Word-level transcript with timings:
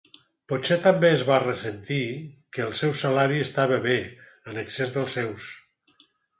Potser 0.51 0.77
també 0.85 1.11
es 1.17 1.25
va 1.27 1.37
ressentir 1.43 1.99
que 2.57 2.65
el 2.65 2.73
seu 2.81 2.95
salari 3.03 3.45
estava 3.45 3.81
bé 3.87 4.01
en 4.03 4.61
excés 4.67 4.99
dels 4.99 5.17
seus. 5.21 5.55